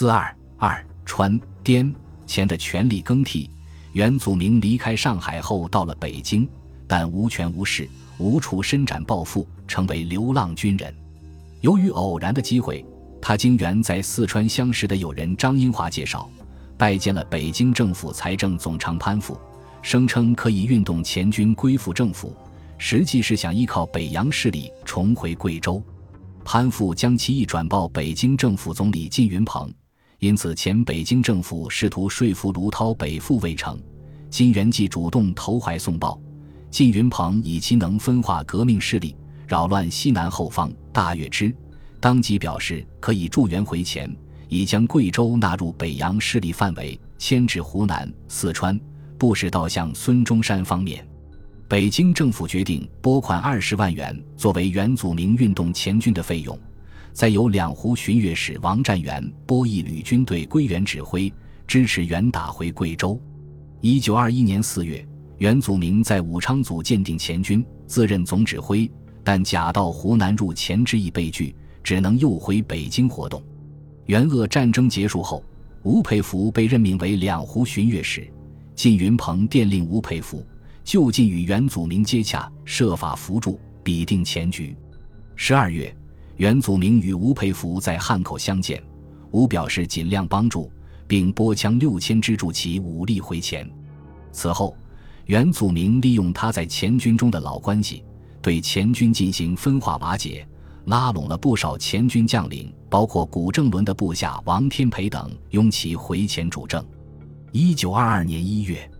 [0.00, 1.94] 四二二川滇
[2.26, 3.50] 黔的权力更替，
[3.92, 6.48] 袁祖明离开上海后到了北京，
[6.88, 7.86] 但无权无势，
[8.16, 10.90] 无处伸展抱负，成为流浪军人。
[11.60, 12.82] 由于偶然的机会，
[13.20, 16.30] 他经原在四川相识的友人张英华介绍，
[16.78, 19.38] 拜见了北京政府财政总长潘复，
[19.82, 22.34] 声称可以运动前军归附政府，
[22.78, 25.82] 实际是想依靠北洋势力重回贵州。
[26.42, 29.70] 潘复将其一转报北京政府总理靳云鹏。
[30.20, 33.80] 因此，前北京政府试图说服卢涛北赴未成，
[34.28, 36.20] 金元济主动投怀送抱。
[36.70, 39.16] 靳云鹏以其能分化革命势力，
[39.48, 41.54] 扰乱西南后方，大悦之，
[42.00, 44.14] 当即表示可以助援回黔，
[44.48, 48.78] 已将贵州纳入北洋势力范围，迁至湖南、四川，
[49.16, 51.02] 不使倒向孙中山方面。
[51.66, 56.58] 北京政府决定拨款二十万元作为元祖明运动前军的费用。
[57.12, 61.32] 再由两湖巡阅使王占元拨一旅军队归元指挥，
[61.66, 63.20] 支持元打回贵州。
[63.80, 65.06] 一九二一年四月，
[65.38, 68.90] 元祖明在武昌组建定前军，自任总指挥，
[69.24, 73.42] 但假到湖南入黔之意被拒，只能又回北京活动。
[74.06, 75.44] 元鄂战争结束后，
[75.82, 78.26] 吴佩孚被任命为两湖巡阅使，
[78.74, 80.46] 靳云鹏电令吴佩孚
[80.84, 84.76] 就近与元祖明接洽，设法扶助，比定前局。
[85.36, 85.94] 十二月。
[86.40, 88.82] 袁祖明与吴佩孚在汉口相见，
[89.30, 90.72] 吴表示尽量帮助，
[91.06, 93.70] 并拨枪六千支助其武力回黔。
[94.32, 94.74] 此后，
[95.26, 98.02] 袁祖明利用他在黔军中的老关系，
[98.40, 100.48] 对黔军进行分化瓦解，
[100.86, 106.82] 拉拢了不少黔军将领，包括古正伦的部下王天培等，拥其回黔主政。
[107.52, 108.90] 一九二二年一月，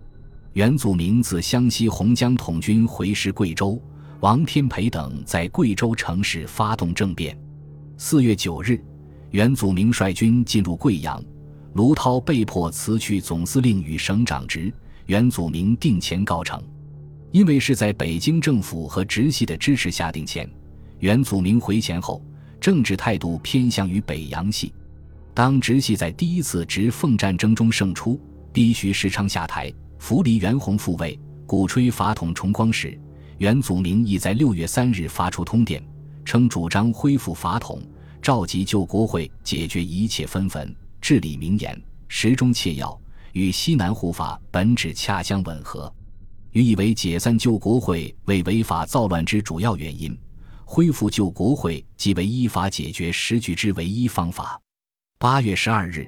[0.53, 3.81] 袁祖明自湘西洪江统军回师贵州。
[4.21, 7.35] 王天培等在贵州城市发动政变。
[7.97, 8.79] 四月九日，
[9.31, 11.19] 袁祖明率军进入贵阳，
[11.73, 14.71] 卢涛被迫辞去总司令与省长职，
[15.07, 16.61] 袁祖明定前告成。
[17.31, 20.47] 因为是在北京政府和直系的支持下定前，
[20.99, 22.23] 袁祖明回黔后，
[22.59, 24.71] 政治态度偏向于北洋系。
[25.33, 28.21] 当直系在第一次直奉战争中胜出，
[28.53, 32.95] 逼徐世昌下台，扶黎袁洪复位，鼓吹法统重光时。
[33.41, 35.83] 袁祖明亦在六月三日发出通电，
[36.23, 37.81] 称主张恢复法统，
[38.21, 41.75] 召集旧国会解决一切纷纷，至理名言，
[42.07, 42.95] 时中切要，
[43.33, 45.91] 与西南护法本旨恰相吻合，
[46.51, 50.15] 予以为解散旧国会为违法造乱之主要原因，
[50.63, 54.61] 恢复旧国会即为依法解决时局之唯一方法。
[55.17, 56.07] 八月十二日，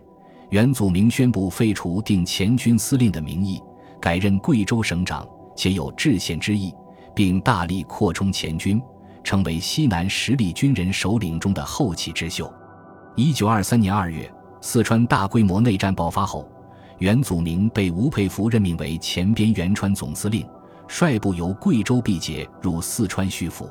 [0.51, 3.59] 袁祖明宣布废除定前军司令的名义，
[4.00, 5.27] 改任贵州省长，
[5.57, 6.71] 且有制宪之意。
[7.16, 8.81] 并大力扩充前军，
[9.24, 12.51] 成为西南实力军人首领中的后起之秀。
[13.16, 14.31] 一九二三年二月，
[14.62, 16.50] 四川大规模内战爆发后，
[16.97, 20.47] 袁祖明被吴佩孚任命为前边原川总司令，
[20.88, 23.69] 率部由贵州毕节入四川叙府。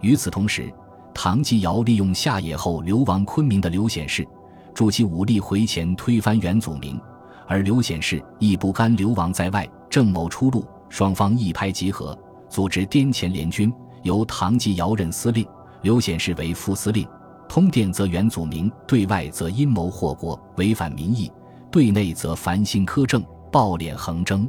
[0.00, 0.72] 与此同时，
[1.12, 4.26] 唐继尧利用下野后流亡昆明的刘显世，
[4.72, 7.00] 助其武力回黔推翻袁祖明，
[7.48, 12.16] 而刘显世亦不甘流亡在外，正谋出路，双方一拍即合。
[12.48, 13.72] 组织滇黔联军，
[14.02, 15.46] 由唐继尧任司令，
[15.82, 17.06] 刘显世为副司令。
[17.48, 21.30] 通电则袁祖明对外则阴谋祸国，违反民意；
[21.70, 24.48] 对内则繁星苛政，暴敛横征。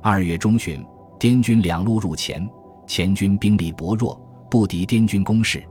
[0.00, 0.84] 二月中旬，
[1.18, 2.48] 滇军两路入黔，
[2.86, 5.62] 黔军兵力薄弱，不敌滇军攻势。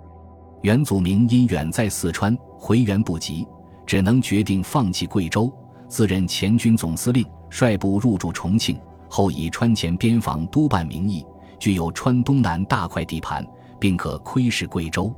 [0.62, 3.48] 袁祖明因远在四川，回援不及，
[3.86, 5.50] 只能决定放弃贵州，
[5.88, 11.26] 自任黔军总司令，率部入驻重庆，后以川黔边防督办名义。
[11.60, 13.46] 具有川东南大块地盘，
[13.80, 15.14] 并可窥视贵州。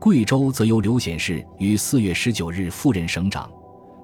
[0.00, 3.48] 贵州则由刘显世于四月十九日赴任省长，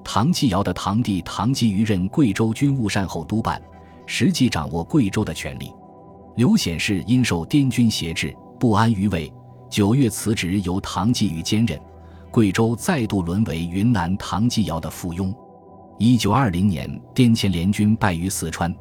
[0.05, 3.61] 唐继尧的堂弟唐继瑜任贵州军务善后督办，
[4.07, 5.73] 实际掌握贵州的权力。
[6.37, 9.33] 刘显世因受滇军挟制，不安于位，
[9.69, 11.79] 九月辞职，由唐继瑜兼任。
[12.31, 15.35] 贵州再度沦为云南唐继尧的附庸。
[15.99, 18.73] 一九二零年，滇黔联军败于四川。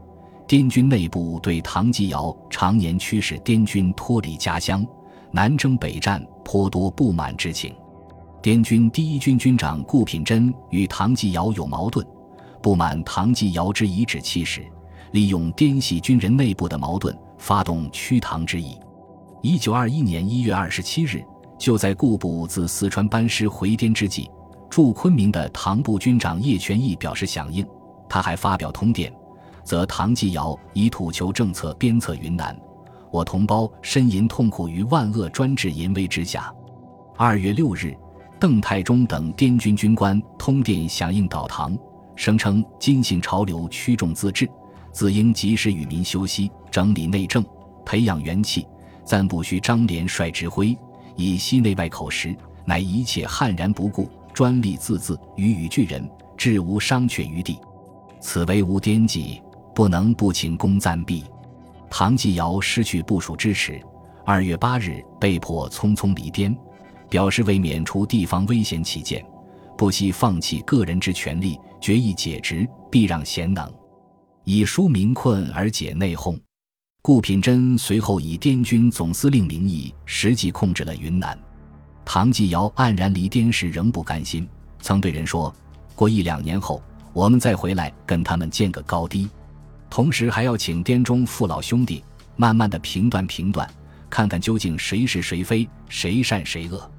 [0.48, 4.86] 滇军内部对唐继尧常年驱使滇军脱离家乡、
[5.30, 7.76] 南征北战颇多不满之情。
[8.42, 12.06] 滇军第一军军长顾品珍与唐继尧有矛盾，
[12.62, 14.66] 不满唐继尧之颐指气使，
[15.12, 18.80] 利用滇系军人内部的矛盾，发动驱唐之意。
[19.42, 21.22] 一九二一年一月二十七日，
[21.60, 24.32] 就在顾部自四川班师回滇之际，
[24.70, 27.68] 驻昆明的唐部军长叶全义表示响应，
[28.08, 29.12] 他还发表通电。
[29.68, 32.58] 则唐继尧以土球政策鞭策云南，
[33.12, 36.50] 我同胞呻吟痛苦于万恶专制淫威之下。
[37.18, 37.94] 二月六日，
[38.40, 41.78] 邓泰忠等滇军军官通电响应倒唐，
[42.16, 44.50] 声称今信潮流趋众自治，
[44.94, 47.44] 自应及时与民休息，整理内政，
[47.86, 48.66] 培养元气，
[49.04, 50.78] 暂不需张连率指挥，
[51.18, 52.34] 以息内外口实，
[52.64, 57.60] 乃一切悍然不顾，专利自恣，予与巨人，至无商榷余地。
[58.22, 59.42] 此为无颠计，
[59.78, 61.24] 不能不请功暂避。
[61.88, 63.80] 唐继尧失去部署支持，
[64.26, 66.58] 二月八日被迫匆匆离滇，
[67.12, 69.24] 表示为免除地方危险起见，
[69.78, 73.72] 不惜放弃个人之权利，决意解职，避让贤能，
[74.46, 76.36] 以纾民困而解内讧。
[77.04, 81.38] 顾品珍随后以滇军总司令名义实际控制了云南。
[82.04, 84.50] 唐继尧黯然离滇时仍不甘心，
[84.82, 85.54] 曾对人说
[85.94, 86.82] ：“过一两年后，
[87.14, 89.30] 我们再回来跟他们见个高低。”
[89.90, 92.04] 同时还要请滇中父老兄弟
[92.36, 93.68] 慢慢的评断评断，
[94.10, 96.90] 看看究竟谁是谁非，谁善谁恶。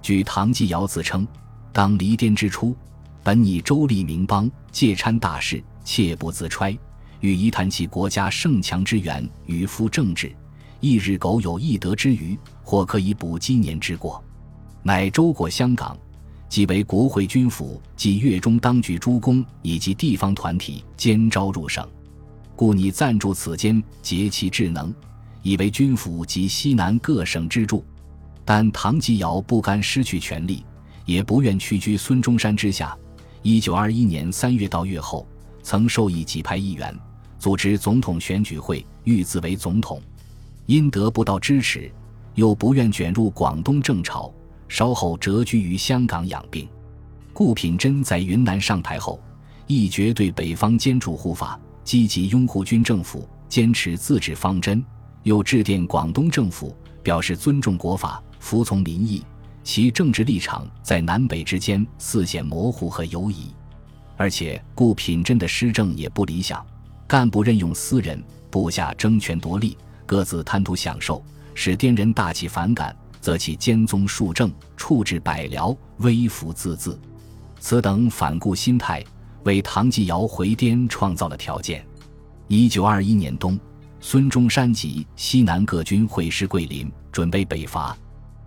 [0.00, 1.26] 据唐继尧自称，
[1.72, 2.74] 当离滇之初，
[3.22, 6.76] 本拟周立明邦，借参大事，切不自揣。
[7.20, 10.32] 欲一谈其国家盛强之源，与夫政治，
[10.80, 14.22] 一日苟有一德之余，或可以补积年之过。
[14.84, 15.98] 乃周过香港，
[16.48, 21.86] 即为国会军府及粤中当局诸公以及地方团体兼招入省。
[22.58, 24.92] 故拟暂驻此间，竭其智能，
[25.42, 27.84] 以为军府及西南各省支柱。
[28.44, 30.64] 但唐继尧不甘失去权力，
[31.04, 32.98] 也不愿屈居孙中山之下。
[33.42, 35.24] 一九二一年三月到月后，
[35.62, 36.92] 曾授意几派议员
[37.38, 40.02] 组织总统选举会，欲自为总统。
[40.66, 41.88] 因得不到支持，
[42.34, 44.34] 又不愿卷入广东政潮，
[44.66, 46.68] 稍后谪居于香港养病。
[47.32, 49.22] 顾品珍在云南上台后，
[49.68, 51.56] 一决对北方坚主护法。
[51.88, 54.84] 积极拥护军政府，坚持自治方针，
[55.22, 59.24] 又致电广东政府，表示尊重国法，服从民意。
[59.64, 63.54] 其政治立场在南北之间似显模糊和犹疑。
[64.18, 66.62] 而且顾品珍的施政也不理想，
[67.06, 69.74] 干部任用私人，部下争权夺利，
[70.04, 71.24] 各自贪图享受，
[71.54, 76.98] 使滇人大起反感，则其兼宗庶政，处置百僚，微服自恣。
[77.58, 79.02] 此等反顾心态。
[79.44, 81.84] 为唐继尧回滇创造了条件。
[82.46, 83.58] 一九二一年冬，
[84.00, 87.96] 孙中山及西南各军会师桂林，准备北伐。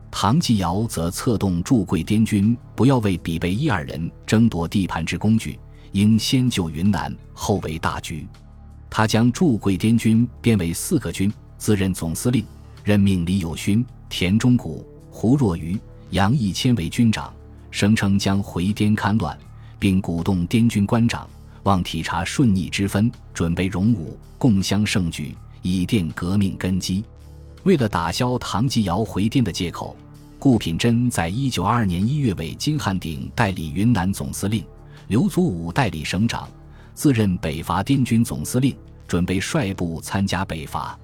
[0.10, 5.58] 唐继尧则策动驻桂滇军不要为比贝一二人争夺地盘之工具，
[5.94, 8.28] 应先救云南，后为大局。
[8.90, 12.46] 他将驻桂滇军编为四个军，自任总司令，
[12.84, 15.80] 任命李友勋、田中谷、胡若愚、
[16.10, 17.34] 杨义谦为军长，
[17.70, 19.38] 声称将回滇勘乱。
[19.82, 21.28] 并鼓动滇军官长
[21.64, 27.04] 望体察顺逆之分，准备荣武，共襄盛举，以奠革命根基。
[27.64, 29.98] 为了打消唐继尧回滇的借口，
[30.38, 34.64] 顾品珍在一九二二年一月为金汉鼎代理云南总司令，
[35.08, 36.48] 刘祖武代理省长，
[36.94, 38.76] 自任北伐滇军总司令，
[39.08, 40.96] 准备率部参加北伐。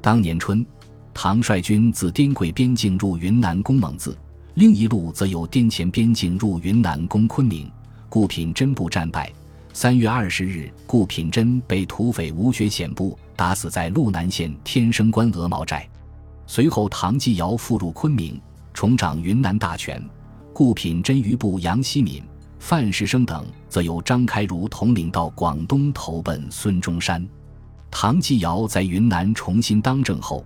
[0.00, 0.66] 当年春，
[1.14, 4.18] 唐率军自滇桂边境入云南攻蒙自，
[4.54, 7.70] 另一路则由滇黔边境入云南攻昆明。
[8.08, 9.32] 顾品珍部战败。
[9.72, 15.86] 三月二十日，顾品珍被土匪吴学显部打死在路南县天生关鹅毛寨。
[16.46, 18.40] 随后，唐继尧复入昆明，
[18.72, 20.02] 重掌云南大权。
[20.54, 22.22] 顾品珍余部杨希敏、
[22.58, 27.26] 范世生等，则由张开儒统领到广东投奔孙中山。
[27.90, 30.42] 唐继尧在云南重新当政后，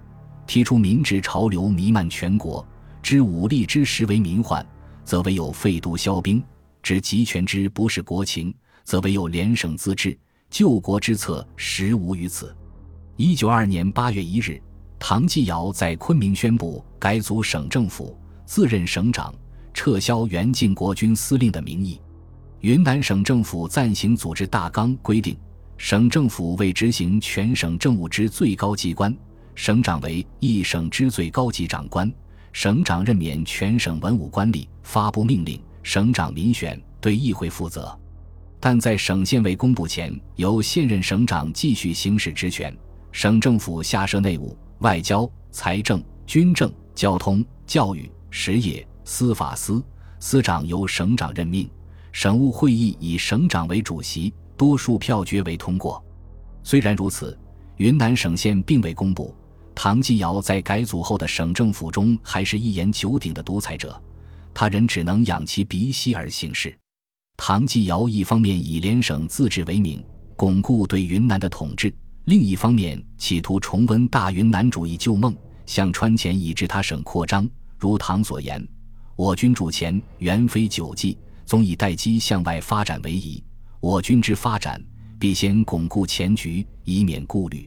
[0.47, 2.67] 提出民治潮流弥漫全国，
[3.01, 4.67] 知武力之实为民患，
[5.05, 6.43] 则唯有废都消兵。
[6.83, 10.17] 知集权之不是国情，则唯有联省自治；
[10.51, 12.55] 救国之策实无于此。
[13.17, 14.61] 一九二年八月一日，
[14.99, 19.35] 唐继尧在昆明宣布改组省政府，自任省长，
[19.75, 22.01] 撤销原晋国军司令的名义。
[22.61, 25.37] 云南省政府暂行组织大纲规定，
[25.77, 29.15] 省政府为执行全省政务之最高机关，
[29.55, 32.11] 省长为一省之最高级长官，
[32.53, 35.61] 省长任免全省文武官吏，发布命令。
[35.83, 37.99] 省长民选，对议会负责，
[38.59, 42.77] 但在省县未公布前，由现任省长继续行使职权。
[43.13, 49.83] 省政府下设内务、外交、财政、军政、交通、教育、实业、司法司，
[50.21, 51.69] 司长由省长任命。
[52.13, 56.05] 省务会议以省长为主席，多数票决为通过。
[56.63, 57.37] 虽然如此，
[57.79, 59.35] 云南省县并未公布。
[59.75, 64.01] 唐继尧在改组后的省政府中，还是一言九鼎的独裁者。
[64.53, 66.77] 他人只能仰其鼻息而行事。
[67.37, 70.05] 唐继尧一方面以联省自治为名，
[70.37, 71.91] 巩固对云南的统治；
[72.27, 77.49] 另一方面企图重温大云南主义旧梦，向川黔以至他省扩张。
[77.79, 78.67] 如唐所言
[79.17, 81.17] ：“我军主前原非久计，
[81.47, 83.43] 总以待机向外发展为宜。
[83.81, 84.79] 我军之发展，
[85.19, 87.67] 必先巩固前局，以免顾虑。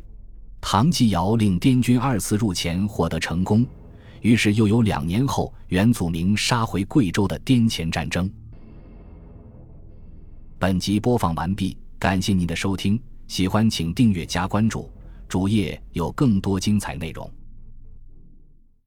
[0.62, 3.66] 唐继尧令滇军二次入黔获得成功，
[4.24, 8.30] 于是又有两年后元祖明杀回贵州的滇黔战争。
[10.58, 14.90] 本集播放完毕，感谢您的收听，喜欢请订阅加关注，
[15.28, 17.30] 主页有更多精彩内容。